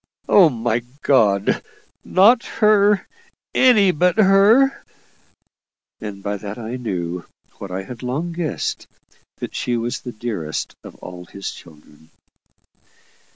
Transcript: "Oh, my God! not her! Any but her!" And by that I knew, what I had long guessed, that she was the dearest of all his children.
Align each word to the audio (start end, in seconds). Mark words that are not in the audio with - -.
"Oh, 0.27 0.49
my 0.49 0.81
God! 1.03 1.61
not 2.03 2.43
her! 2.57 3.07
Any 3.53 3.91
but 3.91 4.17
her!" 4.17 4.83
And 5.99 6.23
by 6.23 6.37
that 6.37 6.57
I 6.57 6.75
knew, 6.77 7.25
what 7.59 7.69
I 7.69 7.83
had 7.83 8.01
long 8.01 8.31
guessed, 8.31 8.87
that 9.37 9.53
she 9.53 9.77
was 9.77 10.01
the 10.01 10.11
dearest 10.11 10.73
of 10.83 10.95
all 10.95 11.25
his 11.25 11.51
children. 11.51 12.09